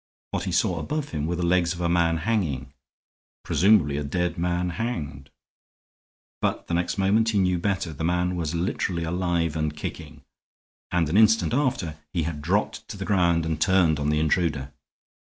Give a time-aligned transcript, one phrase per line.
[0.31, 2.73] What he saw above him were the legs of a man hanging,
[3.43, 5.29] presumably a dead man hanged.
[6.41, 7.93] But the next moment he knew better.
[7.93, 10.23] The man was literally alive and kicking;
[10.91, 14.73] and an instant after he had dropped to the ground and turned on the intruder.